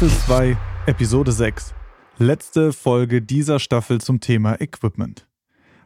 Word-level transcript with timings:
Staffel 0.00 0.18
2, 0.18 0.56
Episode 0.86 1.30
6. 1.30 1.74
Letzte 2.16 2.72
Folge 2.72 3.20
dieser 3.20 3.58
Staffel 3.58 4.00
zum 4.00 4.18
Thema 4.18 4.58
Equipment. 4.58 5.28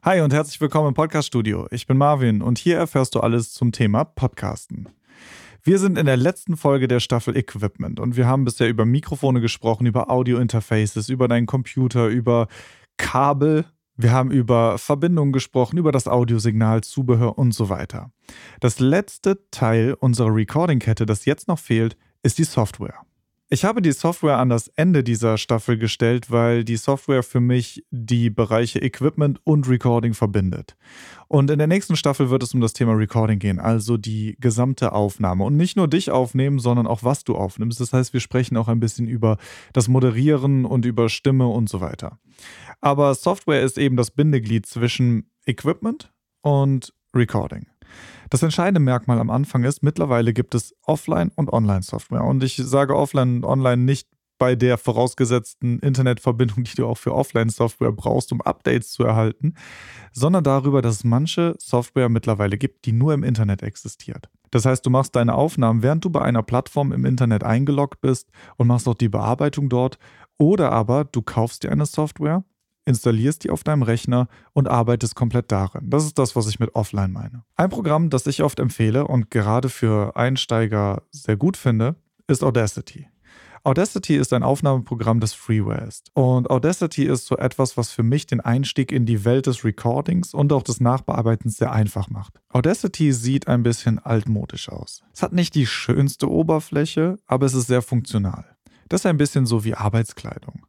Hi 0.05 0.21
und 0.21 0.33
herzlich 0.33 0.61
willkommen 0.61 0.87
im 0.87 0.95
Podcast-Studio. 0.95 1.67
Ich 1.73 1.89
bin 1.89 1.97
Marvin 1.97 2.41
und 2.41 2.57
hier 2.57 2.77
erfährst 2.77 3.17
du 3.17 3.21
alles 3.23 3.53
zum 3.53 3.73
Thema 3.73 4.05
Podcasten. 4.05 4.89
Wir 5.65 5.81
sind 5.81 5.99
in 5.99 6.07
der 6.07 6.17
letzten 6.17 6.57
Folge 6.57 6.87
der 6.87 7.01
Staffel 7.01 7.37
Equipment 7.37 7.99
und 7.99 8.17
wir 8.17 8.29
haben 8.29 8.45
bisher 8.45 8.69
über 8.69 8.85
Mikrofone 8.85 9.41
gesprochen, 9.41 9.85
über 9.85 10.09
Audio-Interfaces, 10.09 11.09
über 11.09 11.27
deinen 11.27 11.47
Computer, 11.47 12.07
über 12.07 12.47
Kabel. 12.97 13.65
Wir 13.97 14.13
haben 14.13 14.31
über 14.31 14.79
Verbindungen 14.79 15.33
gesprochen, 15.33 15.77
über 15.77 15.91
das 15.91 16.07
Audiosignal, 16.07 16.83
Zubehör 16.83 17.37
und 17.37 17.51
so 17.51 17.69
weiter. 17.69 18.13
Das 18.61 18.79
letzte 18.79 19.41
Teil 19.51 19.97
unserer 19.99 20.33
Recording-Kette, 20.33 21.05
das 21.05 21.25
jetzt 21.25 21.49
noch 21.49 21.59
fehlt, 21.59 21.97
ist 22.23 22.39
die 22.39 22.45
Software. 22.45 23.05
Ich 23.51 23.67
habe 23.67 23.83
die 23.83 23.93
Software 23.93 24.39
an 24.39 24.49
das 24.49 24.69
Ende 24.69 25.05
dieser 25.05 25.37
Staffel 25.37 25.77
gestellt, 25.77 26.31
weil 26.31 26.65
die 26.65 26.79
Software 26.79 27.23
für 27.23 27.41
mich 27.41 27.85
die 27.91 28.31
Bereiche 28.31 28.79
Equipment 28.79 29.39
und 29.45 29.69
Recording 29.69 30.15
verbindet. 30.15 30.77
Und 31.29 31.51
in 31.51 31.59
der 31.59 31.67
nächsten 31.67 31.95
Staffel 31.95 32.31
wird 32.31 32.43
es 32.43 32.55
um 32.55 32.63
das 32.63 32.73
Thema 32.73 32.95
Recording 32.95 33.39
gehen, 33.39 33.61
also 33.61 33.99
die 33.99 34.37
gesamte 34.41 34.93
Aufnahme. 34.93 35.45
Und 35.45 35.59
nicht 35.59 35.77
nur 35.77 35.89
dich 35.89 36.11
aufnehmen, 36.11 36.59
sondern 36.59 36.87
auch 36.87 37.05
was 37.05 37.25
du 37.25 37.37
aufnimmst. 37.37 37.81
Das 37.81 37.93
heißt, 37.93 38.15
wir 38.15 38.21
sprechen 38.21 38.57
auch 38.57 38.69
ein 38.69 38.81
bisschen 38.81 39.07
über 39.07 39.37
das 39.75 39.89
Moderieren 39.89 40.65
und 40.65 40.87
über 40.87 41.11
Stimme 41.11 41.47
und 41.47 41.69
so 41.69 41.83
weiter. 41.83 42.19
Aber 42.81 43.15
Software 43.15 43.63
ist 43.63 43.77
eben 43.77 43.97
das 43.97 44.11
Bindeglied 44.11 44.65
zwischen 44.65 45.31
Equipment 45.45 46.11
und 46.41 46.95
Recording. 47.15 47.67
Das 48.31 48.43
entscheidende 48.43 48.81
Merkmal 48.81 49.19
am 49.19 49.31
Anfang 49.31 49.65
ist, 49.65 49.83
mittlerweile 49.83 50.33
gibt 50.33 50.55
es 50.55 50.75
Offline- 50.87 51.33
und 51.37 51.53
Online-Software. 51.53 52.25
Und 52.25 52.43
ich 52.43 52.57
sage 52.57 52.97
Offline 52.97 53.37
und 53.37 53.45
Online 53.45 53.83
nicht 53.83 54.09
bei 54.39 54.57
der 54.57 54.79
vorausgesetzten 54.79 55.79
Internetverbindung, 55.79 56.65
die 56.65 56.75
du 56.75 56.87
auch 56.87 56.99
für 56.99 57.15
Offline-Software 57.15 57.93
brauchst, 57.93 58.33
um 58.33 58.41
Updates 58.41 58.91
zu 58.91 59.05
erhalten, 59.05 59.55
sondern 60.13 60.45
darüber, 60.45 60.83
dass 60.83 60.97
es 60.97 61.05
manche 61.05 61.55
Software 61.59 62.09
mittlerweile 62.09 62.59
gibt, 62.59 62.85
die 62.85 62.93
nur 62.93 63.15
im 63.15 63.23
Internet 63.23 63.63
existiert. 63.63 64.29
Das 64.51 64.67
heißt, 64.67 64.85
du 64.87 64.91
machst 64.91 65.17
deine 65.17 65.35
Aufnahmen, 65.35 65.83
während 65.83 66.05
du 66.05 66.11
bei 66.11 66.23
einer 66.23 66.43
Plattform 66.43 66.93
im 66.93 67.05
Internet 67.05 67.43
eingeloggt 67.43 68.01
bist 68.01 68.31
und 68.57 68.67
machst 68.67 68.87
auch 68.87 68.95
die 68.95 69.09
Bearbeitung 69.09 69.69
dort. 69.69 69.99
Oder 70.39 70.73
aber 70.73 71.05
du 71.05 71.23
kaufst 71.23 71.63
dir 71.63 71.73
eine 71.73 71.87
Software 71.87 72.45
installierst 72.85 73.45
die 73.45 73.51
auf 73.51 73.65
deinem 73.65 73.83
Rechner 73.83 74.29
und 74.53 74.69
arbeitest 74.69 75.15
komplett 75.15 75.51
darin. 75.51 75.91
Das 75.91 76.05
ist 76.05 76.19
das, 76.19 76.37
was 76.37 76.49
ich 76.49 76.61
mit 76.61 76.75
Offline 76.75 77.13
meine. 77.13 77.45
Ein 77.57 77.71
Programm, 77.71 78.11
das 78.11 78.27
ich 78.27 78.43
oft 78.43 78.61
empfehle 78.61 79.07
und 79.07 79.31
gerade 79.31 79.69
für 79.69 80.17
Einsteiger 80.17 81.03
sehr 81.11 81.37
gut 81.37 81.57
finde, 81.57 81.97
ist 82.27 82.43
Audacity. 82.43 83.09
Audacity 83.67 84.17
ist 84.17 84.35
ein 84.35 84.43
Aufnahmeprogramm, 84.43 85.21
das 85.21 85.33
Freeware 85.33 85.87
ist. 85.87 86.11
Und 86.13 86.51
Audacity 86.51 87.05
ist 87.05 87.25
so 87.25 87.39
etwas, 87.39 87.79
was 87.79 87.91
für 87.91 88.03
mich 88.03 88.27
den 88.27 88.41
Einstieg 88.41 88.93
in 88.93 89.07
die 89.07 89.25
Welt 89.25 89.47
des 89.47 89.65
Recordings 89.65 90.35
und 90.35 90.53
auch 90.53 90.63
des 90.63 90.81
Nachbearbeitens 90.81 91.57
sehr 91.57 91.73
einfach 91.73 92.11
macht. 92.11 92.35
Audacity 92.51 93.15
sieht 93.15 93.49
ein 93.49 93.63
bisschen 93.63 93.99
altmodisch 93.99 94.69
aus. 94.69 95.03
Es 95.15 95.23
hat 95.23 95.33
nicht 95.33 95.55
die 95.55 95.67
schönste 95.67 96.31
Oberfläche, 96.31 97.19
aber 97.27 97.47
es 97.47 97.55
ist 97.55 97.69
sehr 97.69 97.81
funktional. 97.81 98.45
Das 98.91 99.01
ist 99.01 99.07
ein 99.07 99.17
bisschen 99.17 99.47
so 99.47 99.65
wie 99.65 99.75
Arbeitskleidung. 99.75 100.67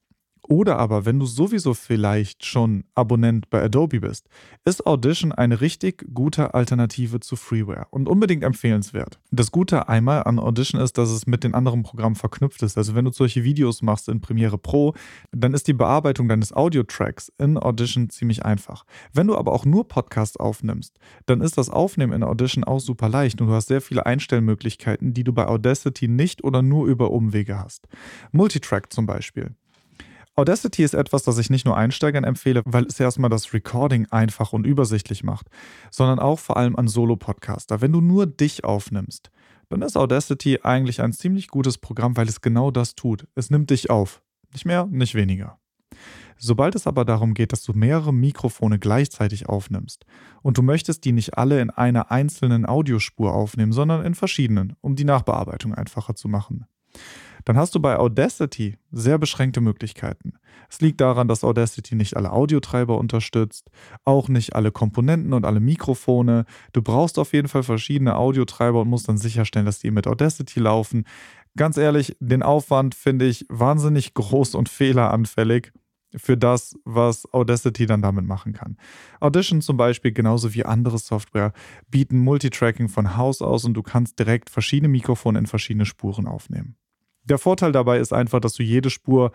oder 0.49 0.79
aber, 0.79 1.07
wenn 1.07 1.19
du 1.19 1.27
sowieso 1.27 1.75
vielleicht 1.75 2.45
schon 2.45 2.85
Abonnent 2.95 3.49
bei 3.51 3.63
Adobe 3.63 4.01
bist, 4.01 4.29
ist 4.65 4.87
Audition 4.87 5.33
eine 5.33 5.61
richtig 5.61 6.07
gute 6.13 6.55
Alternative 6.55 7.21
zu 7.21 7.37
Freeware 7.37 7.87
und 7.91 8.09
unbedingt 8.09 8.45
empfehlenswert. 8.45 9.21
Das 9.31 9.51
Gute 9.51 9.89
einmal 9.89 10.25
an 10.25 10.39
Audition 10.39 10.81
ist, 10.81 10.99
dass 10.99 11.11
es 11.11 11.27
mit 11.27 11.45
den 11.45 11.55
anderen 11.55 11.83
Programmen 11.83 12.15
verknüpft 12.15 12.63
ist. 12.63 12.77
Also 12.77 12.95
wenn 12.95 13.05
du 13.05 13.13
solche 13.13 13.45
Videos 13.45 13.83
machst 13.83 14.09
in 14.09 14.21
Premiere 14.21 14.59
Pro, 14.59 14.95
dann 15.33 15.55
ist 15.55 15.67
die 15.67 15.73
Bearbeitung 15.73 16.29
deines 16.29 16.53
Audio-Tracks 16.53 17.33
in 17.39 17.57
Audition 17.57 18.11
ziemlich 18.11 18.45
einfach. 18.45 18.85
Wenn 19.13 19.27
du 19.27 19.37
aber 19.37 19.53
auch 19.53 19.65
nur 19.65 19.89
Podcasts 19.89 20.37
aufnimmst, 20.37 20.99
dann 21.27 21.41
ist 21.41 21.57
das 21.57 21.71
Aufnehmen 21.71 22.13
in 22.13 22.23
Audition 22.23 22.65
auch 22.65 22.81
super 22.81 23.09
leicht 23.09 23.41
und 23.41 23.49
du 23.49 23.55
hast 23.55 23.69
sehr 23.69 23.81
viele 23.81 24.07
Einstellmöglichkeiten, 24.07 25.15
die 25.15 25.25
du 25.25 25.33
bei 25.33 25.47
Audacity 25.47 26.09
nicht 26.09 26.45
oder 26.45 26.63
nur 26.63 26.87
über 26.87 27.11
Umwege 27.11 27.59
hast. 27.59 27.89
Multitrack 28.33 28.93
zum 28.93 29.07
Beispiel. 29.07 29.55
Audacity 30.37 30.83
ist 30.83 30.95
etwas, 30.95 31.23
das 31.23 31.39
ich 31.39 31.49
nicht 31.49 31.65
nur 31.65 31.77
Einsteigern 31.77 32.25
empfehle, 32.25 32.63
weil 32.65 32.87
es 32.87 32.99
erstmal 32.99 33.31
das 33.31 33.53
Recording 33.53 34.07
einfach 34.11 34.53
und 34.53 34.67
übersichtlich 34.67 35.23
macht, 35.23 35.47
sondern 35.93 36.19
auch 36.19 36.41
vor 36.41 36.57
allem 36.57 36.75
an 36.75 36.89
Solo-Podcaster. 36.89 37.81
Wenn 37.81 37.93
du 37.93 38.01
nur 38.01 38.27
dich 38.27 38.65
aufnimmst, 38.65 39.31
dann 39.69 39.83
ist 39.83 39.97
Audacity 39.97 40.61
eigentlich 40.63 41.01
ein 41.01 41.13
ziemlich 41.13 41.49
gutes 41.49 41.79
Programm, 41.79 42.17
weil 42.17 42.29
es 42.29 42.41
genau 42.41 42.73
das 42.73 42.97
tut. 42.97 43.29
Es 43.37 43.51
nimmt 43.51 43.71
dich 43.71 43.91
auf. 43.91 44.23
Nicht 44.53 44.65
mehr, 44.67 44.87
nicht 44.87 45.15
weniger. 45.15 45.59
Sobald 46.37 46.75
es 46.75 46.89
aber 46.89 47.05
darum 47.05 47.35
geht, 47.35 47.53
dass 47.53 47.63
du 47.63 47.73
mehrere 47.73 48.13
Mikrofone 48.13 48.81
gleichzeitig 48.81 49.49
aufnimmst 49.49 50.05
und 50.43 50.59
du 50.59 50.63
möchtest 50.63 51.05
die 51.05 51.13
nicht 51.13 51.39
alle 51.39 51.61
in 51.61 51.71
einer 51.71 52.11
einzelnen 52.11 52.67
Audiospur 52.67 53.33
aufnehmen, 53.33 53.73
sondern 53.73 54.05
in 54.05 54.17
verschiedenen, 54.17 54.75
um 54.81 54.97
die 54.97 55.05
Nachbearbeitung 55.05 55.75
einfacher 55.75 56.17
zu 56.17 56.29
machen, 56.29 56.67
dann 57.45 57.57
hast 57.57 57.75
du 57.75 57.81
bei 57.81 57.99
Audacity 57.99 58.79
sehr 58.91 59.19
beschränkte 59.19 59.61
Möglichkeiten. 59.61 60.35
Es 60.71 60.81
liegt 60.81 61.01
daran, 61.01 61.29
dass 61.29 61.45
Audacity 61.45 61.95
nicht 61.95 62.17
alle 62.17 62.33
Audiotreiber 62.33 62.97
unterstützt, 62.99 63.71
auch 64.05 64.29
nicht 64.29 64.55
alle 64.55 64.73
Komponenten 64.73 65.33
und 65.35 65.45
alle 65.45 65.61
Mikrofone. 65.61 66.47
Du 66.73 66.83
brauchst 66.83 67.19
auf 67.19 67.33
jeden 67.33 67.49
Fall 67.49 67.63
verschiedene 67.63 68.17
Audiotreiber 68.17 68.81
und 68.81 68.89
musst 68.89 69.09
dann 69.09 69.19
sicherstellen, 69.19 69.67
dass 69.67 69.79
die 69.79 69.91
mit 69.91 70.07
Audacity 70.07 70.61
laufen. 70.61 71.05
Ganz 71.57 71.77
ehrlich, 71.77 72.17
den 72.19 72.43
Aufwand 72.43 72.95
finde 72.95 73.27
ich 73.27 73.45
wahnsinnig 73.49 74.15
groß 74.15 74.55
und 74.55 74.69
fehleranfällig 74.69 75.73
für 76.17 76.37
das, 76.37 76.77
was 76.85 77.33
Audacity 77.33 77.87
dann 77.87 78.03
damit 78.03 78.25
machen 78.25 78.53
kann. 78.53 78.77
Audition 79.21 79.61
zum 79.61 79.77
Beispiel, 79.77 80.13
genauso 80.13 80.55
wie 80.55 80.65
andere 80.65 80.99
Software, 80.99 81.53
bieten 81.91 82.19
Multitracking 82.19 82.89
von 82.89 83.17
Haus 83.17 83.43
aus 83.43 83.65
und 83.65 83.75
du 83.75 83.83
kannst 83.83 84.19
direkt 84.19 84.49
verschiedene 84.49 84.89
Mikrofone 84.89 85.39
in 85.39 85.47
verschiedene 85.47 85.87
Spuren 85.87 86.27
aufnehmen. 86.27 86.77
Der 87.25 87.39
Vorteil 87.39 87.73
dabei 87.73 87.99
ist 87.99 88.13
einfach, 88.13 88.41
dass 88.41 88.55
du 88.55 88.63
jede 88.63 88.91
Spur 88.91 89.33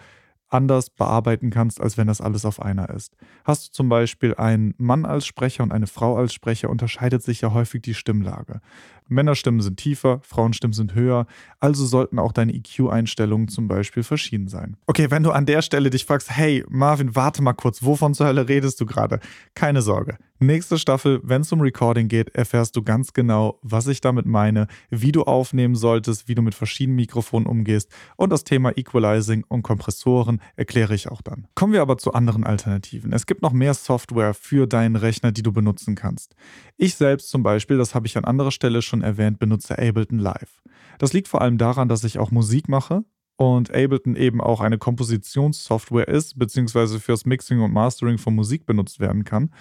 anders 0.49 0.89
bearbeiten 0.89 1.51
kannst, 1.51 1.79
als 1.79 1.97
wenn 1.97 2.07
das 2.07 2.21
alles 2.21 2.45
auf 2.45 2.61
einer 2.61 2.89
ist. 2.89 3.15
Hast 3.43 3.67
du 3.67 3.71
zum 3.71 3.89
Beispiel 3.89 4.35
einen 4.35 4.73
Mann 4.77 5.05
als 5.05 5.25
Sprecher 5.25 5.63
und 5.63 5.71
eine 5.71 5.87
Frau 5.87 6.17
als 6.17 6.33
Sprecher, 6.33 6.69
unterscheidet 6.69 7.23
sich 7.23 7.41
ja 7.41 7.53
häufig 7.53 7.81
die 7.81 7.93
Stimmlage. 7.93 8.61
Männerstimmen 9.09 9.61
sind 9.61 9.77
tiefer, 9.77 10.19
Frauenstimmen 10.23 10.73
sind 10.73 10.95
höher, 10.95 11.25
also 11.59 11.85
sollten 11.85 12.19
auch 12.19 12.31
deine 12.31 12.53
EQ-Einstellungen 12.53 13.47
zum 13.47 13.67
Beispiel 13.67 14.03
verschieden 14.03 14.47
sein. 14.47 14.77
Okay, 14.87 15.11
wenn 15.11 15.23
du 15.23 15.31
an 15.31 15.45
der 15.45 15.61
Stelle 15.61 15.89
dich 15.89 16.05
fragst, 16.05 16.31
hey 16.31 16.63
Marvin, 16.69 17.15
warte 17.15 17.41
mal 17.41 17.53
kurz, 17.53 17.83
wovon 17.83 18.13
zur 18.13 18.27
Hölle 18.27 18.47
redest 18.47 18.79
du 18.79 18.85
gerade? 18.85 19.19
Keine 19.55 19.81
Sorge. 19.81 20.17
Nächste 20.41 20.79
Staffel, 20.79 21.19
wenn 21.21 21.41
es 21.41 21.51
um 21.51 21.59
Recording 21.59 22.07
geht, 22.07 22.33
erfährst 22.33 22.73
du 22.77 22.81
ganz 22.81 23.11
genau, 23.11 23.59
was 23.61 23.87
ich 23.87 23.99
damit 23.99 24.25
meine, 24.25 24.67
wie 24.89 25.11
du 25.11 25.23
aufnehmen 25.23 25.75
solltest, 25.75 26.29
wie 26.29 26.35
du 26.35 26.41
mit 26.41 26.55
verschiedenen 26.55 26.95
Mikrofonen 26.95 27.45
umgehst 27.45 27.91
und 28.15 28.31
das 28.31 28.45
Thema 28.45 28.71
Equalizing 28.77 29.43
und 29.49 29.63
Kompressoren 29.63 30.39
erkläre 30.55 30.95
ich 30.95 31.09
auch 31.09 31.21
dann. 31.21 31.47
Kommen 31.55 31.73
wir 31.73 31.81
aber 31.81 31.97
zu 31.97 32.13
anderen 32.13 32.45
Alternativen. 32.45 33.11
Es 33.11 33.25
gibt 33.25 33.41
noch 33.41 33.51
mehr 33.51 33.73
Software 33.73 34.33
für 34.33 34.65
deinen 34.65 34.95
Rechner, 34.95 35.33
die 35.33 35.43
du 35.43 35.51
benutzen 35.51 35.95
kannst. 35.95 36.35
Ich 36.77 36.95
selbst 36.95 37.29
zum 37.29 37.43
Beispiel, 37.43 37.77
das 37.77 37.93
habe 37.93 38.07
ich 38.07 38.17
an 38.17 38.23
anderer 38.23 38.51
Stelle 38.51 38.81
schon 38.81 38.98
erwähnt, 39.01 39.39
benutze 39.39 39.77
Ableton 39.77 40.19
Live. 40.19 40.61
Das 40.97 41.13
liegt 41.13 41.27
vor 41.27 41.41
allem 41.41 41.57
daran, 41.57 41.89
dass 41.89 42.03
ich 42.03 42.19
auch 42.19 42.31
Musik 42.31 42.67
mache 42.69 43.03
und 43.37 43.73
Ableton 43.73 44.15
eben 44.15 44.41
auch 44.41 44.59
eine 44.61 44.77
Kompositionssoftware 44.77 46.07
ist, 46.07 46.37
beziehungsweise 46.37 46.99
fürs 46.99 47.25
Mixing 47.25 47.61
und 47.61 47.73
Mastering 47.73 48.17
von 48.17 48.35
Musik 48.35 48.65
benutzt 48.65 48.99
werden 48.99 49.23
kann 49.23 49.51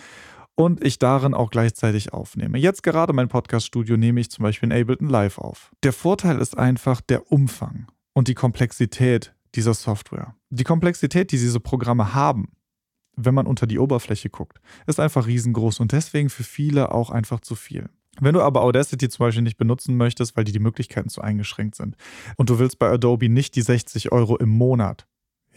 und 0.59 0.85
ich 0.85 0.99
darin 0.99 1.35
auch 1.35 1.51
gleichzeitig 1.51 2.13
aufnehme. 2.13 2.59
Jetzt 2.59 2.83
gerade 2.83 3.13
mein 3.13 3.29
Podcast-Studio 3.29 3.97
nehme 3.97 4.21
ich 4.21 4.29
zum 4.31 4.43
Beispiel 4.43 4.73
in 4.73 4.81
Ableton 4.81 5.09
Live 5.09 5.39
auf. 5.39 5.71
Der 5.85 5.93
Vorteil 5.93 6.41
ist 6.41 6.59
einfach 6.59 7.01
der 7.01 7.31
Umfang 7.31 7.87
und 8.13 8.27
die 8.27 8.35
Komplexität 8.35 9.33
dieser 9.55 9.75
Software. 9.75 10.35
Die 10.51 10.65
Komplexität, 10.65 11.31
die 11.31 11.39
diese 11.39 11.61
Programme 11.61 12.13
haben, 12.13 12.49
wenn 13.15 13.35
man 13.35 13.47
unter 13.47 13.69
die 13.69 13.79
Oberfläche 13.79 14.31
guckt, 14.31 14.61
ist 14.89 14.99
einfach 14.99 15.29
riesengroß 15.29 15.79
und 15.79 15.93
deswegen 15.93 16.29
für 16.29 16.45
viele 16.45 16.93
auch 16.93 17.11
einfach 17.11 17.39
zu 17.39 17.55
viel. 17.55 17.89
Wenn 18.21 18.35
du 18.35 18.43
aber 18.43 18.63
Audacity 18.63 19.09
zum 19.09 19.27
Beispiel 19.27 19.43
nicht 19.43 19.57
benutzen 19.57 19.97
möchtest, 19.97 20.37
weil 20.37 20.45
die, 20.45 20.53
die 20.53 20.59
Möglichkeiten 20.59 21.09
zu 21.09 21.21
eingeschränkt 21.21 21.75
sind 21.77 21.97
und 22.37 22.51
du 22.51 22.59
willst 22.59 22.79
bei 22.79 22.89
Adobe 22.89 23.29
nicht 23.29 23.57
die 23.57 23.63
60 23.63 24.13
Euro 24.13 24.37
im 24.37 24.49
Monat, 24.49 25.07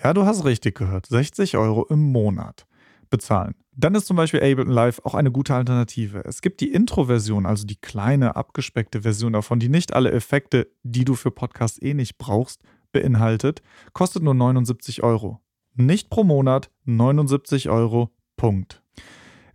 ja, 0.04 0.14
du 0.14 0.26
hast 0.26 0.46
richtig 0.46 0.76
gehört, 0.76 1.06
60 1.06 1.58
Euro 1.58 1.86
im 1.90 2.12
Monat 2.12 2.66
bezahlen. 3.10 3.56
Dann 3.76 3.96
ist 3.96 4.08
zum 4.08 4.18
Beispiel 4.18 4.42
Ableton 4.42 4.72
Live 4.72 5.02
auch 5.04 5.14
eine 5.14 5.32
gute 5.32 5.54
Alternative. 5.54 6.24
Es 6.26 6.42
gibt 6.42 6.60
die 6.62 6.72
Intro-Version, 6.72 7.46
also 7.46 7.66
die 7.66 7.76
kleine, 7.76 8.36
abgespeckte 8.36 9.02
Version 9.02 9.34
davon, 9.34 9.60
die 9.60 9.70
nicht 9.70 9.94
alle 9.94 10.12
Effekte, 10.12 10.72
die 10.84 11.06
du 11.06 11.16
für 11.16 11.32
Podcasts 11.32 11.82
eh 11.82 11.94
nicht 11.94 12.18
brauchst, 12.18 12.62
beinhaltet, 12.92 13.62
kostet 13.94 14.24
nur 14.24 14.34
79 14.34 15.04
Euro. 15.04 15.40
Nicht 15.76 16.10
pro 16.10 16.24
Monat, 16.24 16.70
79 16.86 17.70
Euro, 17.70 18.12
Punkt. 18.36 18.81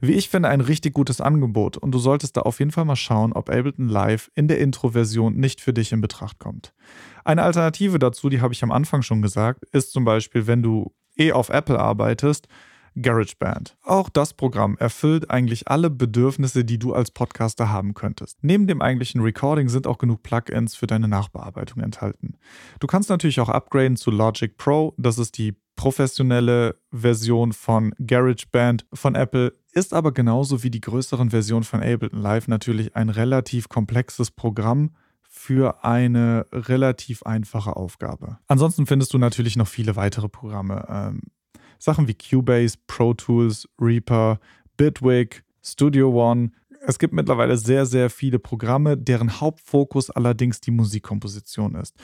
Wie 0.01 0.13
ich 0.13 0.29
finde, 0.29 0.49
ein 0.49 0.61
richtig 0.61 0.95
gutes 0.95 1.21
Angebot 1.21 1.77
und 1.77 1.93
du 1.93 1.99
solltest 1.99 2.37
da 2.37 2.43
auf 2.43 2.59
jeden 2.59 2.71
Fall 2.71 2.85
mal 2.85 2.97
schauen, 2.97 3.33
ob 3.33 3.51
Ableton 3.51 3.89
Live 3.89 4.31
in 4.35 4.49
der 4.49 4.59
Intro-Version 4.59 5.37
nicht 5.37 5.61
für 5.61 5.73
dich 5.73 5.93
in 5.93 6.01
Betracht 6.01 6.39
kommt. 6.39 6.73
Eine 7.25 7.43
Alternative 7.43 7.99
dazu, 7.99 8.29
die 8.29 8.41
habe 8.41 8.55
ich 8.55 8.63
am 8.63 8.73
Anfang 8.73 9.03
schon 9.03 9.23
gesagt, 9.23 9.65
ist 9.73 9.93
zum 9.93 10.05
Beispiel, 10.05 10.47
wenn 10.47 10.63
du 10.63 10.93
eh 11.17 11.33
auf 11.33 11.49
Apple 11.49 11.79
arbeitest, 11.79 12.47
GarageBand. 12.97 13.77
Auch 13.83 14.09
das 14.09 14.33
Programm 14.33 14.77
erfüllt 14.79 15.31
eigentlich 15.31 15.69
alle 15.69 15.91
Bedürfnisse, 15.91 16.65
die 16.65 16.79
du 16.79 16.95
als 16.95 17.11
Podcaster 17.11 17.71
haben 17.71 17.95
könntest. 17.95 18.39
Neben 18.43 18.67
dem 18.67 18.81
eigentlichen 18.81 19.21
Recording 19.21 19.69
sind 19.69 19.87
auch 19.87 19.99
genug 19.99 20.23
Plugins 20.23 20.75
für 20.75 20.87
deine 20.87 21.09
Nachbearbeitung 21.09 21.83
enthalten. 21.83 22.37
Du 22.81 22.87
kannst 22.87 23.11
natürlich 23.11 23.41
auch 23.41 23.49
upgraden 23.49 23.97
zu 23.97 24.11
Logic 24.11 24.57
Pro, 24.57 24.95
das 24.97 25.19
ist 25.19 25.37
die 25.37 25.55
professionelle 25.77 26.75
Version 26.91 27.53
von 27.53 27.95
GarageBand 27.99 28.87
von 28.95 29.15
Apple, 29.15 29.53
ist 29.76 29.93
aber 29.93 30.12
genauso 30.12 30.62
wie 30.62 30.70
die 30.70 30.81
größeren 30.81 31.31
Versionen 31.31 31.64
von 31.64 31.82
Ableton 31.82 32.20
Live 32.20 32.49
natürlich 32.49 32.96
ein 32.96 33.11
relativ 33.11 33.69
komplexes 33.69 34.31
Programm 34.31 34.93
für 35.23 35.84
eine 35.84 36.46
relativ 36.50 37.23
einfache 37.25 37.76
Aufgabe. 37.76 38.38
Ansonsten 38.46 38.87
findest 38.87 39.12
du 39.12 39.19
natürlich 39.19 39.56
noch 39.56 39.69
viele 39.69 39.94
weitere 39.94 40.31
Programme. 40.31 40.87
Ähm, 40.88 41.20
Sachen 41.78 42.08
wie 42.08 42.14
Cubase, 42.14 42.78
Pro 42.87 43.12
Tools, 43.12 43.69
Reaper, 43.78 44.40
Bitwig, 44.78 45.44
Studio 45.62 46.11
One. 46.11 46.52
Es 46.81 46.99
gibt 46.99 47.12
mittlerweile 47.12 47.58
sehr, 47.58 47.84
sehr 47.84 48.08
viele 48.08 48.38
Programme, 48.38 48.96
deren 48.96 49.43
Hauptfokus 49.43 50.08
allerdings 50.08 50.62
die 50.62 50.70
Musikkomposition 50.70 51.75
ist. 51.75 51.94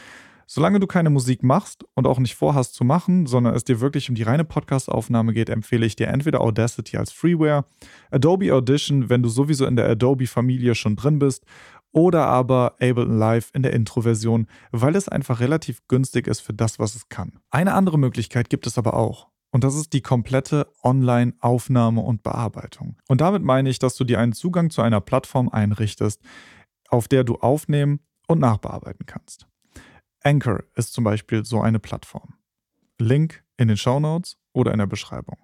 Solange 0.54 0.81
du 0.81 0.87
keine 0.87 1.08
Musik 1.08 1.43
machst 1.43 1.87
und 1.94 2.06
auch 2.06 2.19
nicht 2.19 2.34
vorhast 2.34 2.75
zu 2.75 2.84
machen, 2.84 3.25
sondern 3.25 3.54
es 3.54 3.64
dir 3.64 3.81
wirklich 3.81 4.10
um 4.10 4.14
die 4.14 4.22
reine 4.22 4.44
Podcast-Aufnahme 4.44 5.32
geht, 5.32 5.49
empfehle 5.49 5.87
ich 5.87 5.96
dir 5.96 6.08
entweder 6.08 6.43
Audacity 6.43 6.99
als 6.99 7.10
Freeware, 7.10 7.64
Adobe 8.10 8.52
Audition, 8.52 9.08
wenn 9.08 9.22
du 9.22 9.31
sowieso 9.31 9.64
in 9.64 9.76
der 9.76 9.88
Adobe-Familie 9.88 10.75
schon 10.75 10.94
drin 10.94 11.19
bist, 11.19 11.46
oder 11.90 12.26
aber 12.26 12.75
Ableton 12.82 13.16
Live 13.16 13.49
in 13.54 13.62
der 13.62 13.72
Intro-Version, 13.72 14.46
weil 14.72 14.94
es 14.94 15.08
einfach 15.08 15.40
relativ 15.40 15.88
günstig 15.88 16.26
ist 16.26 16.40
für 16.40 16.52
das, 16.52 16.78
was 16.78 16.96
es 16.96 17.08
kann. 17.08 17.38
Eine 17.50 17.72
andere 17.72 17.98
Möglichkeit 17.98 18.50
gibt 18.50 18.66
es 18.66 18.76
aber 18.76 18.93
auch. 18.93 19.28
Und 19.52 19.64
das 19.64 19.75
ist 19.75 19.94
die 19.94 20.02
komplette 20.02 20.70
Online-Aufnahme 20.82 22.02
und 22.02 22.22
Bearbeitung. 22.22 22.98
Und 23.08 23.22
damit 23.22 23.43
meine 23.43 23.70
ich, 23.70 23.78
dass 23.78 23.96
du 23.96 24.05
dir 24.05 24.20
einen 24.20 24.34
Zugang 24.34 24.69
zu 24.69 24.82
einer 24.82 25.00
Plattform 25.00 25.48
einrichtest, 25.48 26.20
auf 26.90 27.08
der 27.08 27.25
du 27.25 27.37
aufnehmen 27.37 28.00
und 28.28 28.38
nachbearbeiten 28.38 29.06
kannst. 29.06 29.46
Anchor 30.24 30.64
ist 30.74 30.92
zum 30.92 31.04
Beispiel 31.04 31.44
so 31.44 31.60
eine 31.60 31.78
Plattform. 31.78 32.34
Link 32.98 33.42
in 33.56 33.69
den 33.69 33.76
Show 33.76 34.00
Notes 34.00 34.36
oder 34.52 34.72
in 34.72 34.78
der 34.78 34.86
Beschreibung. 34.86 35.38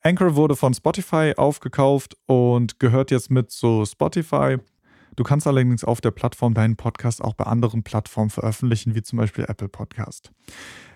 Anchor 0.00 0.34
wurde 0.34 0.56
von 0.56 0.74
Spotify 0.74 1.34
aufgekauft 1.36 2.16
und 2.26 2.80
gehört 2.80 3.10
jetzt 3.10 3.30
mit 3.30 3.50
zu 3.50 3.84
Spotify. 3.84 4.58
Du 5.16 5.24
kannst 5.24 5.46
allerdings 5.46 5.84
auf 5.84 6.00
der 6.00 6.10
Plattform 6.10 6.54
deinen 6.54 6.76
Podcast 6.76 7.22
auch 7.22 7.34
bei 7.34 7.44
anderen 7.44 7.82
Plattformen 7.82 8.30
veröffentlichen, 8.30 8.94
wie 8.94 9.02
zum 9.02 9.18
Beispiel 9.18 9.44
Apple 9.46 9.68
Podcast. 9.68 10.32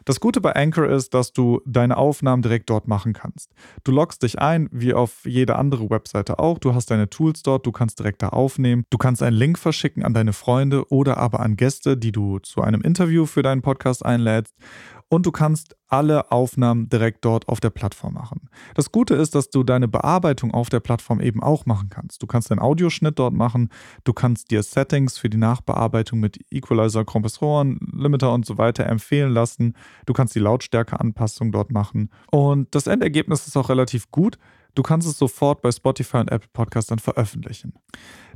Das 0.06 0.20
Gute 0.20 0.40
bei 0.40 0.54
Anchor 0.54 0.86
ist, 0.86 1.14
dass 1.14 1.32
du 1.32 1.60
deine 1.66 1.96
Aufnahmen 1.96 2.40
direkt 2.40 2.70
dort 2.70 2.86
machen 2.86 3.12
kannst. 3.12 3.50
Du 3.82 3.90
loggst 3.90 4.22
dich 4.22 4.38
ein, 4.38 4.68
wie 4.70 4.94
auf 4.94 5.26
jede 5.26 5.56
andere 5.56 5.91
Webseite 5.91 6.38
auch. 6.38 6.58
Du 6.58 6.74
hast 6.74 6.93
deine 6.93 7.10
Tools 7.10 7.43
dort, 7.43 7.67
du 7.67 7.72
kannst 7.72 7.98
direkt 7.98 8.22
da 8.22 8.29
aufnehmen. 8.29 8.84
Du 8.91 8.98
kannst 8.98 9.20
einen 9.20 9.36
Link 9.36 9.58
verschicken 9.58 10.05
an 10.05 10.14
deine 10.14 10.32
Freunde 10.32 10.88
oder 10.93 11.17
aber 11.17 11.41
an 11.41 11.56
Gäste, 11.56 11.96
die 11.96 12.12
du 12.12 12.38
zu 12.38 12.62
einem 12.62 12.82
Interview 12.82 13.26
für 13.26 13.43
deinen 13.43 13.62
Podcast 13.62 14.06
einlädst 14.06 14.55
und 15.08 15.25
du 15.25 15.31
kannst 15.31 15.77
alle 15.89 16.32
Aufnahmen 16.32 16.89
direkt 16.89 17.25
dort 17.25 17.48
auf 17.48 17.60
der 17.60 17.70
Plattform 17.70 18.15
machen. 18.15 18.48
Das 18.75 18.91
Gute 18.91 19.15
ist, 19.15 19.34
dass 19.34 19.51
du 19.51 19.63
deine 19.63 19.86
Bearbeitung 19.86 20.53
auf 20.53 20.69
der 20.69 20.81
Plattform 20.81 21.20
eben 21.20 21.43
auch 21.43 21.65
machen 21.65 21.91
kannst. 21.91 22.22
Du 22.22 22.27
kannst 22.27 22.51
deinen 22.51 22.58
Audioschnitt 22.58 23.19
dort 23.19 23.32
machen, 23.32 23.69
du 24.05 24.13
kannst 24.13 24.51
dir 24.51 24.63
Settings 24.63 25.17
für 25.17 25.31
die 25.31 25.36
Nachbearbeitung 25.36 26.19
mit 26.19 26.41
Equalizer, 26.51 27.05
Kompressoren, 27.05 27.79
Limiter 27.93 28.32
und 28.32 28.46
so 28.46 28.58
weiter 28.58 28.86
empfehlen 28.86 29.32
lassen. 29.32 29.75
Du 30.06 30.13
kannst 30.13 30.34
die 30.34 30.41
Lautstärkeanpassung 30.41 31.53
dort 31.53 31.70
machen 31.70 32.10
und 32.31 32.75
das 32.75 32.89
Endergebnis 32.89 33.46
ist 33.46 33.56
auch 33.56 33.69
relativ 33.69 34.10
gut. 34.10 34.39
Du 34.75 34.82
kannst 34.82 35.08
es 35.08 35.17
sofort 35.17 35.63
bei 35.63 35.72
Spotify 35.72 36.19
und 36.19 36.31
Apple 36.31 36.51
Podcast 36.53 36.91
dann 36.91 36.98
veröffentlichen. 36.98 37.75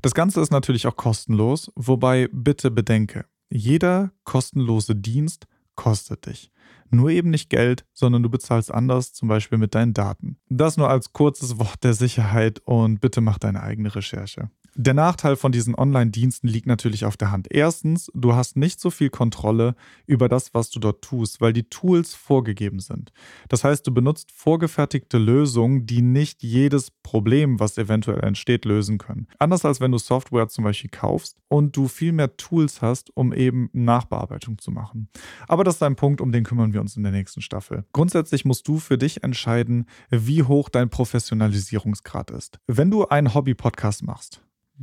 Das 0.01 0.15
Ganze 0.15 0.41
ist 0.41 0.51
natürlich 0.51 0.87
auch 0.87 0.97
kostenlos, 0.97 1.71
wobei 1.75 2.29
bitte 2.33 2.71
bedenke, 2.71 3.27
jeder 3.51 4.13
kostenlose 4.25 4.95
Dienst 4.95 5.47
kostet 5.81 6.27
dich. 6.27 6.53
Nur 6.91 7.09
eben 7.09 7.31
nicht 7.31 7.49
Geld, 7.49 7.87
sondern 7.95 8.23
du 8.23 8.29
bezahlst 8.29 8.71
anders, 8.71 9.15
zum 9.15 9.29
Beispiel 9.29 9.57
mit 9.57 9.75
deinen 9.75 9.95
Daten. 9.95 10.37
Das 10.51 10.77
nur 10.77 10.91
als 10.91 11.15
kurzes 11.15 11.59
Wort 11.59 11.83
der 11.85 11.95
Sicherheit 11.95 12.61
und 12.67 13.01
bitte 13.01 13.23
mach 13.23 13.39
deine 13.39 13.63
eigene 13.63 13.95
Recherche. 13.95 14.51
Der 14.77 14.95
Nachteil 14.95 15.37
von 15.37 15.51
diesen 15.51 15.75
Online-Diensten 15.75 16.47
liegt 16.47 16.67
natürlich 16.67 17.05
auf 17.05 17.17
der 17.17 17.33
Hand. 17.33 17.49
Erstens, 17.51 18.11
du 18.15 18.35
hast 18.35 18.57
nicht 18.57 18.81
so 18.81 18.91
viel 18.91 19.11
Kontrolle 19.11 19.75
über 20.07 20.29
das, 20.29 20.55
was 20.55 20.71
du 20.71 20.79
dort 20.79 21.03
tust, 21.03 21.41
weil 21.41 21.53
die 21.53 21.65
Tools 21.65 22.15
vorgegeben 22.15 22.79
sind. 22.79 23.13
Das 23.49 23.65
heißt, 23.65 23.87
du 23.87 23.93
benutzt 23.93 24.31
vorgefertigte 24.33 25.19
Lösungen, 25.19 25.87
die 25.87 26.03
nicht 26.03 26.43
jedes 26.43 26.91
Problem, 26.91 27.59
was 27.59 27.79
eventuell 27.79 28.23
entsteht, 28.23 28.65
lösen 28.65 28.99
können. 28.99 29.27
Anders 29.39 29.65
als 29.65 29.81
wenn 29.81 29.91
du 29.91 29.99
Software 29.99 30.49
zum 30.49 30.65
Beispiel 30.65 30.91
kaufst 30.91 31.37
und 31.49 31.77
du 31.77 31.89
viel 31.89 32.13
mehr 32.13 32.37
Tools 32.37 32.81
hast, 32.81 33.15
um 33.17 33.33
eben 33.33 33.71
Nachbearbeitung 33.73 34.59
zu 34.59 34.71
machen. 34.71 35.09
Aber 35.49 35.65
das 35.65 35.77
ist 35.77 35.83
ein 35.83 35.97
Punkt, 35.97 36.21
um 36.21 36.31
den 36.31 36.45
kümmern 36.45 36.73
wir 36.73 36.81
uns 36.81 36.97
in 36.97 37.03
der 37.03 37.13
nächsten 37.13 37.43
Staffel. 37.43 37.85
Grundsätzlich 37.93 38.45
musst 38.45 38.69
du 38.69 38.79
für 38.79 38.99
dich 38.99 39.25
entscheiden, 39.25 39.87
wie 40.11 40.45
hoch 40.45 40.69
dein 40.69 40.91
Professionalisierungsgrad 40.91 42.31
ist. 42.31 42.61
Wenn 42.67 42.91
du 42.91 43.09
einen 43.09 43.35
Hobby-Podcast 43.35 44.05
machst, 44.05 44.43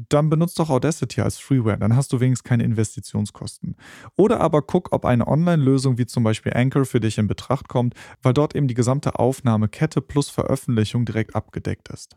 dann 0.09 0.29
benutzt 0.29 0.59
doch 0.59 0.69
Audacity 0.69 1.21
als 1.21 1.39
Freeware, 1.39 1.79
dann 1.79 1.95
hast 1.95 2.13
du 2.13 2.19
wenigstens 2.19 2.47
keine 2.47 2.63
Investitionskosten. 2.63 3.75
Oder 4.15 4.39
aber 4.39 4.61
guck, 4.61 4.93
ob 4.93 5.05
eine 5.05 5.27
Online-Lösung 5.27 5.97
wie 5.97 6.05
zum 6.05 6.23
Beispiel 6.23 6.53
Anchor 6.53 6.85
für 6.85 6.99
dich 6.99 7.17
in 7.17 7.27
Betracht 7.27 7.67
kommt, 7.67 7.95
weil 8.21 8.33
dort 8.33 8.55
eben 8.55 8.67
die 8.67 8.75
gesamte 8.75 9.17
Aufnahmekette 9.17 10.01
plus 10.01 10.29
Veröffentlichung 10.29 11.05
direkt 11.05 11.35
abgedeckt 11.35 11.89
ist. 11.89 12.15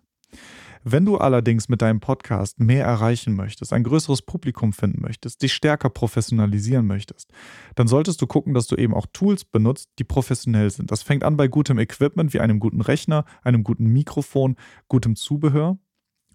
Wenn 0.82 1.04
du 1.04 1.18
allerdings 1.18 1.68
mit 1.68 1.82
deinem 1.82 2.00
Podcast 2.00 2.58
mehr 2.58 2.86
erreichen 2.86 3.34
möchtest, 3.34 3.72
ein 3.72 3.84
größeres 3.84 4.22
Publikum 4.22 4.72
finden 4.72 5.02
möchtest, 5.02 5.42
dich 5.42 5.52
stärker 5.52 5.90
professionalisieren 5.90 6.86
möchtest, 6.86 7.30
dann 7.74 7.86
solltest 7.86 8.22
du 8.22 8.26
gucken, 8.26 8.54
dass 8.54 8.66
du 8.66 8.76
eben 8.76 8.94
auch 8.94 9.06
Tools 9.12 9.44
benutzt, 9.44 9.90
die 9.98 10.04
professionell 10.04 10.70
sind. 10.70 10.90
Das 10.90 11.02
fängt 11.02 11.22
an 11.22 11.36
bei 11.36 11.48
gutem 11.48 11.78
Equipment 11.78 12.32
wie 12.32 12.40
einem 12.40 12.60
guten 12.60 12.80
Rechner, 12.80 13.26
einem 13.42 13.62
guten 13.62 13.86
Mikrofon, 13.86 14.56
gutem 14.88 15.16
Zubehör. 15.16 15.78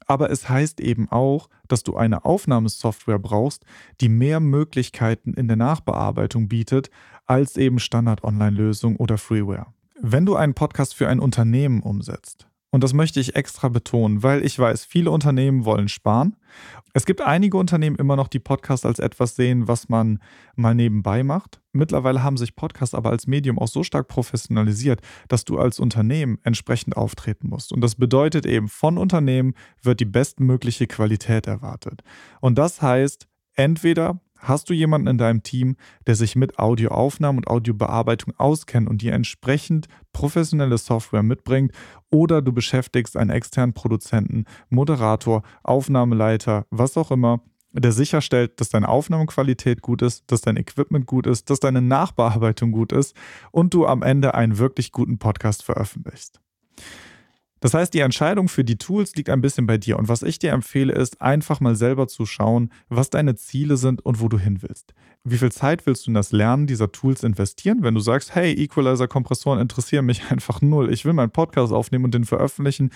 Aber 0.06 0.30
es 0.30 0.50
heißt 0.50 0.80
eben 0.80 1.10
auch, 1.10 1.50
dass 1.68 1.84
du 1.84 1.96
eine 1.96 2.26
Aufnahmesoftware 2.26 3.20
brauchst, 3.20 3.66
die 4.02 4.10
mehr 4.10 4.40
Möglichkeiten 4.40 5.34
in 5.34 5.48
der 5.48 5.58
Nachbearbeitung 5.58 6.48
bietet 6.48 6.90
als 7.26 7.58
eben 7.58 7.80
Standard-Online-Lösungen 7.80 8.98
oder 8.98 9.18
Freeware. 9.18 9.68
Wenn 10.00 10.26
du 10.26 10.36
einen 10.36 10.54
Podcast 10.54 10.94
für 10.94 11.08
ein 11.08 11.20
Unternehmen 11.20 11.82
umsetzt, 11.82 12.48
und 12.76 12.84
das 12.84 12.92
möchte 12.92 13.22
ich 13.22 13.38
extra 13.38 13.70
betonen, 13.70 14.22
weil 14.22 14.46
ich 14.46 14.60
weiß, 14.60 14.84
viele 14.84 15.10
Unternehmen 15.10 15.64
wollen 15.64 15.88
sparen. 15.88 16.36
Es 16.94 17.06
gibt 17.06 17.22
einige 17.22 17.56
Unternehmen 17.56 17.96
immer 17.96 18.18
noch, 18.18 18.28
die 18.28 18.40
Podcasts 18.40 18.86
als 18.86 19.00
etwas 19.00 19.38
sehen, 19.38 19.70
was 19.70 19.88
man 19.88 20.20
mal 20.58 20.76
nebenbei 20.76 21.24
macht. 21.24 21.62
Mittlerweile 21.72 22.22
haben 22.22 22.36
sich 22.36 22.58
Podcasts 22.58 22.94
aber 22.94 23.12
als 23.12 23.28
Medium 23.28 23.60
auch 23.60 23.70
so 23.70 23.84
stark 23.84 24.10
professionalisiert, 24.10 25.00
dass 25.30 25.46
du 25.46 25.58
als 25.58 25.80
Unternehmen 25.80 26.38
entsprechend 26.44 26.98
auftreten 26.98 27.48
musst. 27.48 27.72
Und 27.72 27.80
das 27.80 27.96
bedeutet 27.96 28.46
eben, 28.46 28.68
von 28.68 28.98
Unternehmen 28.98 29.54
wird 29.82 30.02
die 30.02 30.06
bestmögliche 30.06 30.86
Qualität 30.86 31.48
erwartet. 31.48 32.02
Und 32.42 32.58
das 32.58 32.82
heißt, 32.82 33.26
entweder 33.54 34.20
Hast 34.48 34.70
du 34.70 34.76
jemanden 34.76 35.08
in 35.08 35.18
deinem 35.18 35.42
Team, 35.42 35.76
der 36.06 36.14
sich 36.14 36.36
mit 36.36 36.60
Audioaufnahmen 36.60 37.40
und 37.40 37.48
Audiobearbeitung 37.48 38.36
auskennt 38.38 38.88
und 38.88 39.02
dir 39.02 39.14
entsprechend 39.14 39.88
professionelle 40.14 40.78
Software 40.78 41.24
mitbringt? 41.24 41.72
Oder 42.12 42.44
du 42.44 42.54
beschäftigst 42.54 43.18
einen 43.18 43.32
externen 43.32 43.74
Produzenten, 43.74 44.46
Moderator, 44.70 45.42
Aufnahmeleiter, 45.64 46.68
was 46.70 46.96
auch 46.96 47.10
immer, 47.10 47.42
der 47.72 47.92
sicherstellt, 47.92 48.62
dass 48.62 48.70
deine 48.70 48.88
Aufnahmequalität 48.88 49.82
gut 49.82 50.04
ist, 50.04 50.24
dass 50.28 50.42
dein 50.42 50.58
Equipment 50.58 51.08
gut 51.08 51.26
ist, 51.26 51.50
dass 51.50 51.60
deine 51.60 51.82
Nachbearbeitung 51.82 52.72
gut 52.72 52.92
ist 52.92 53.16
und 53.52 53.74
du 53.74 53.88
am 53.88 54.04
Ende 54.04 54.36
einen 54.36 54.60
wirklich 54.60 54.92
guten 54.92 55.18
Podcast 55.18 55.64
veröffentlichst. 55.64 56.40
Das 57.66 57.74
heißt, 57.74 57.96
die 57.96 58.02
Entscheidung 58.02 58.48
für 58.48 58.64
die 58.64 58.78
Tools 58.78 59.16
liegt 59.16 59.28
ein 59.28 59.42
bisschen 59.42 59.66
bei 59.66 59.80
dir. 59.80 59.98
Und 59.98 60.08
was 60.08 60.22
ich 60.22 60.38
dir 60.38 60.52
empfehle, 60.52 60.94
ist 60.94 61.20
einfach 61.20 61.62
mal 61.62 61.76
selber 61.76 62.08
zu 62.08 62.28
schauen, 62.28 62.70
was 62.90 63.10
deine 63.10 63.34
Ziele 63.34 63.76
sind 63.76 64.06
und 64.06 64.22
wo 64.22 64.28
du 64.28 64.38
hin 64.38 64.62
willst. 64.62 64.94
Wie 65.24 65.40
viel 65.40 65.52
Zeit 65.52 65.88
willst 65.88 66.06
du 66.06 66.12
in 66.12 66.14
das 66.14 66.32
Lernen 66.32 66.68
dieser 66.68 66.92
Tools 66.92 67.24
investieren? 67.24 67.80
Wenn 67.82 67.96
du 67.96 68.02
sagst, 68.02 68.36
hey, 68.36 68.54
Equalizer-Kompressoren 68.54 69.60
interessieren 69.60 70.06
mich 70.06 70.22
einfach 70.30 70.62
null, 70.62 70.94
ich 70.94 71.06
will 71.06 71.14
meinen 71.14 71.32
Podcast 71.32 71.74
aufnehmen 71.74 72.06
und 72.06 72.14
den 72.14 72.26
veröffentlichen, 72.26 72.92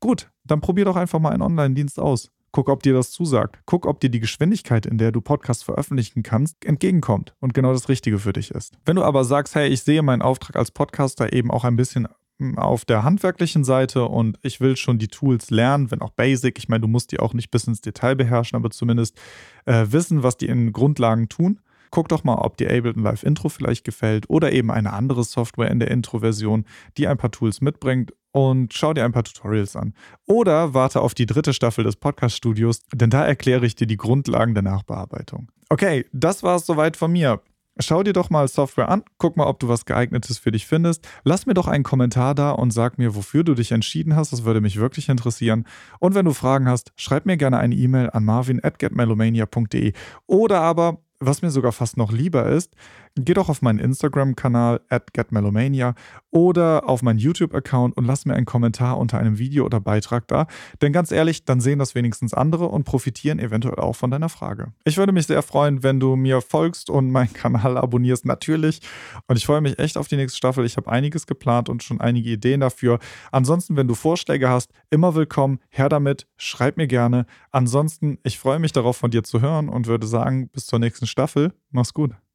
gut, 0.00 0.30
dann 0.42 0.62
probier 0.62 0.86
doch 0.86 0.96
einfach 0.96 1.18
mal 1.18 1.32
einen 1.32 1.42
Online-Dienst 1.42 2.00
aus. 2.00 2.30
Guck, 2.50 2.70
ob 2.70 2.82
dir 2.82 2.94
das 2.94 3.10
zusagt. 3.10 3.60
Guck, 3.66 3.84
ob 3.84 4.00
dir 4.00 4.08
die 4.08 4.20
Geschwindigkeit, 4.20 4.86
in 4.86 4.96
der 4.96 5.12
du 5.12 5.20
Podcasts 5.20 5.62
veröffentlichen 5.62 6.22
kannst, 6.22 6.64
entgegenkommt 6.64 7.34
und 7.40 7.52
genau 7.52 7.74
das 7.74 7.90
Richtige 7.90 8.18
für 8.18 8.32
dich 8.32 8.52
ist. 8.52 8.78
Wenn 8.86 8.96
du 8.96 9.02
aber 9.02 9.24
sagst, 9.24 9.54
hey, 9.54 9.68
ich 9.68 9.82
sehe 9.82 10.00
meinen 10.00 10.22
Auftrag 10.22 10.56
als 10.56 10.70
Podcaster 10.70 11.34
eben 11.34 11.50
auch 11.50 11.64
ein 11.64 11.76
bisschen 11.76 12.08
auf 12.56 12.84
der 12.84 13.02
handwerklichen 13.02 13.64
Seite 13.64 14.04
und 14.04 14.38
ich 14.42 14.60
will 14.60 14.76
schon 14.76 14.98
die 14.98 15.08
Tools 15.08 15.50
lernen, 15.50 15.90
wenn 15.90 16.00
auch 16.00 16.10
basic. 16.10 16.58
Ich 16.58 16.68
meine, 16.68 16.82
du 16.82 16.88
musst 16.88 17.12
die 17.12 17.20
auch 17.20 17.34
nicht 17.34 17.50
bis 17.50 17.66
ins 17.66 17.80
Detail 17.80 18.14
beherrschen, 18.14 18.56
aber 18.56 18.70
zumindest 18.70 19.18
äh, 19.66 19.86
wissen, 19.90 20.22
was 20.22 20.36
die 20.36 20.46
in 20.46 20.72
Grundlagen 20.72 21.28
tun. 21.28 21.60
Guck 21.90 22.08
doch 22.08 22.22
mal, 22.22 22.36
ob 22.36 22.56
dir 22.56 22.70
Ableton 22.70 23.02
Live 23.02 23.22
Intro 23.22 23.48
vielleicht 23.48 23.84
gefällt 23.84 24.28
oder 24.28 24.52
eben 24.52 24.70
eine 24.70 24.92
andere 24.92 25.24
Software 25.24 25.70
in 25.70 25.80
der 25.80 25.90
Intro-Version, 25.90 26.64
die 26.96 27.08
ein 27.08 27.16
paar 27.16 27.30
Tools 27.30 27.60
mitbringt 27.60 28.12
und 28.30 28.74
schau 28.74 28.92
dir 28.92 29.04
ein 29.04 29.12
paar 29.12 29.24
Tutorials 29.24 29.74
an. 29.74 29.94
Oder 30.26 30.74
warte 30.74 31.00
auf 31.00 31.14
die 31.14 31.26
dritte 31.26 31.52
Staffel 31.52 31.84
des 31.84 31.96
Podcast-Studios, 31.96 32.82
denn 32.92 33.10
da 33.10 33.24
erkläre 33.24 33.66
ich 33.66 33.74
dir 33.74 33.86
die 33.86 33.96
Grundlagen 33.96 34.54
der 34.54 34.62
Nachbearbeitung. 34.62 35.50
Okay, 35.70 36.06
das 36.12 36.42
war 36.42 36.56
es 36.56 36.66
soweit 36.66 36.96
von 36.96 37.12
mir. 37.12 37.40
Schau 37.80 38.02
dir 38.02 38.12
doch 38.12 38.30
mal 38.30 38.48
Software 38.48 38.88
an, 38.88 39.04
guck 39.18 39.36
mal, 39.36 39.46
ob 39.46 39.60
du 39.60 39.68
was 39.68 39.84
geeignetes 39.84 40.38
für 40.38 40.50
dich 40.50 40.66
findest. 40.66 41.06
Lass 41.24 41.46
mir 41.46 41.54
doch 41.54 41.68
einen 41.68 41.84
Kommentar 41.84 42.34
da 42.34 42.50
und 42.50 42.72
sag 42.72 42.98
mir, 42.98 43.14
wofür 43.14 43.44
du 43.44 43.54
dich 43.54 43.72
entschieden 43.72 44.16
hast. 44.16 44.32
Das 44.32 44.44
würde 44.44 44.60
mich 44.60 44.78
wirklich 44.78 45.08
interessieren. 45.08 45.64
Und 46.00 46.14
wenn 46.14 46.24
du 46.24 46.32
Fragen 46.32 46.68
hast, 46.68 46.92
schreib 46.96 47.26
mir 47.26 47.36
gerne 47.36 47.58
eine 47.58 47.74
E-Mail 47.74 48.10
an 48.10 48.24
marvin@getmelomania.de 48.24 49.92
oder 50.26 50.60
aber 50.60 50.98
was 51.20 51.42
mir 51.42 51.50
sogar 51.50 51.72
fast 51.72 51.96
noch 51.96 52.12
lieber 52.12 52.46
ist, 52.46 52.74
geh 53.16 53.34
doch 53.34 53.48
auf 53.48 53.62
meinen 53.62 53.78
Instagram-Kanal 53.78 54.80
at 54.88 55.12
getmelomania 55.12 55.94
oder 56.30 56.88
auf 56.88 57.02
meinen 57.02 57.18
YouTube-Account 57.18 57.96
und 57.96 58.04
lass 58.04 58.26
mir 58.26 58.34
einen 58.34 58.46
Kommentar 58.46 58.98
unter 58.98 59.18
einem 59.18 59.38
Video 59.38 59.64
oder 59.64 59.80
Beitrag 59.80 60.28
da. 60.28 60.46
Denn 60.82 60.92
ganz 60.92 61.10
ehrlich, 61.10 61.44
dann 61.44 61.60
sehen 61.60 61.78
das 61.78 61.94
wenigstens 61.94 62.34
andere 62.34 62.66
und 62.66 62.84
profitieren 62.84 63.38
eventuell 63.38 63.78
auch 63.78 63.96
von 63.96 64.10
deiner 64.10 64.28
Frage. 64.28 64.72
Ich 64.84 64.96
würde 64.96 65.12
mich 65.12 65.26
sehr 65.26 65.42
freuen, 65.42 65.82
wenn 65.82 66.00
du 66.00 66.16
mir 66.16 66.40
folgst 66.40 66.90
und 66.90 67.10
meinen 67.10 67.32
Kanal 67.32 67.76
abonnierst, 67.78 68.26
natürlich. 68.26 68.80
Und 69.26 69.36
ich 69.36 69.46
freue 69.46 69.60
mich 69.60 69.78
echt 69.78 69.96
auf 69.96 70.08
die 70.08 70.16
nächste 70.16 70.36
Staffel. 70.36 70.64
Ich 70.64 70.76
habe 70.76 70.90
einiges 70.90 71.26
geplant 71.26 71.68
und 71.68 71.82
schon 71.82 72.00
einige 72.00 72.30
Ideen 72.30 72.60
dafür. 72.60 72.98
Ansonsten, 73.32 73.76
wenn 73.76 73.88
du 73.88 73.94
Vorschläge 73.94 74.48
hast, 74.48 74.70
immer 74.90 75.14
willkommen. 75.14 75.58
Her 75.70 75.88
damit, 75.88 76.26
schreib 76.36 76.76
mir 76.76 76.86
gerne. 76.86 77.26
Ansonsten, 77.50 78.18
ich 78.22 78.38
freue 78.38 78.58
mich 78.58 78.72
darauf, 78.72 78.96
von 78.96 79.10
dir 79.10 79.22
zu 79.22 79.40
hören 79.40 79.68
und 79.68 79.86
würde 79.86 80.06
sagen, 80.06 80.48
bis 80.48 80.66
zur 80.66 80.78
nächsten 80.78 81.06
Staffel. 81.06 81.52
Mach's 81.70 81.94
gut. 81.94 82.27